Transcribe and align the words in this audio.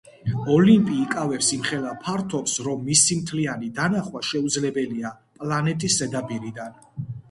ოლიმპი 0.53 0.95
იკავებს 1.01 1.49
იმხელა 1.57 1.91
ფართობს, 2.07 2.57
რომ 2.69 2.83
მისი 2.89 3.21
მთლიანი 3.21 3.73
დანახვა 3.79 4.25
შეუძლებელია 4.33 5.17
პლანეტის 5.41 6.05
ზედაპირიდან. 6.05 6.87